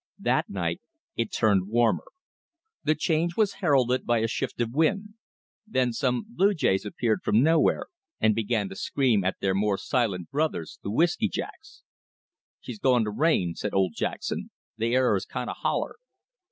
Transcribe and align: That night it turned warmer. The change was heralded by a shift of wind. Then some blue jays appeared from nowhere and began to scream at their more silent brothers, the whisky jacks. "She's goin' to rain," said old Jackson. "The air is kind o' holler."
That 0.17 0.49
night 0.49 0.81
it 1.15 1.31
turned 1.31 1.67
warmer. 1.67 2.05
The 2.83 2.95
change 2.95 3.37
was 3.37 3.57
heralded 3.61 4.03
by 4.03 4.17
a 4.17 4.27
shift 4.27 4.59
of 4.59 4.71
wind. 4.73 5.09
Then 5.67 5.93
some 5.93 6.25
blue 6.27 6.55
jays 6.55 6.87
appeared 6.87 7.21
from 7.21 7.43
nowhere 7.43 7.85
and 8.19 8.33
began 8.33 8.67
to 8.69 8.75
scream 8.75 9.23
at 9.23 9.35
their 9.41 9.53
more 9.53 9.77
silent 9.77 10.31
brothers, 10.31 10.79
the 10.81 10.89
whisky 10.89 11.27
jacks. 11.29 11.83
"She's 12.61 12.79
goin' 12.79 13.03
to 13.03 13.11
rain," 13.11 13.53
said 13.53 13.75
old 13.75 13.93
Jackson. 13.95 14.49
"The 14.75 14.95
air 14.95 15.15
is 15.15 15.25
kind 15.25 15.51
o' 15.51 15.53
holler." 15.53 15.97